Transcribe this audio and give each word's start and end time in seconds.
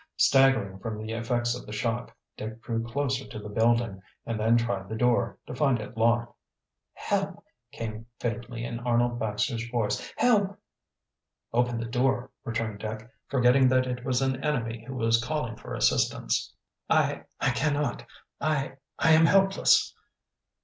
Staggering 0.17 0.79
from 0.79 0.97
the 0.97 1.11
effects 1.13 1.53
of 1.53 1.67
the 1.67 1.71
shock, 1.71 2.11
Dick 2.35 2.59
drew 2.63 2.83
closer 2.83 3.27
to 3.27 3.37
the 3.37 3.49
building 3.49 4.01
and 4.25 4.39
then 4.39 4.57
tried 4.57 4.89
the 4.89 4.95
door, 4.95 5.37
to 5.45 5.53
find 5.53 5.79
it 5.79 5.95
locked. 5.95 6.33
"Help!" 6.93 7.45
came 7.71 8.07
faintly, 8.19 8.65
in 8.65 8.79
Arnold 8.79 9.19
Baxter's 9.19 9.69
voice. 9.69 10.11
"Help!" 10.17 10.57
"Open 11.53 11.77
the 11.77 11.85
door," 11.85 12.31
returned 12.43 12.79
Dick, 12.79 13.07
forgetting 13.27 13.67
that 13.67 13.85
it 13.85 14.03
was 14.03 14.23
an 14.23 14.43
enemy 14.43 14.83
who 14.85 14.95
was 14.95 15.23
calling 15.23 15.55
for 15.55 15.75
assistance. 15.75 16.51
"I 16.89 17.25
I 17.39 17.51
cannot. 17.51 18.03
I 18.41 18.77
I 18.97 19.11
am 19.11 19.27
helpless!" 19.27 19.93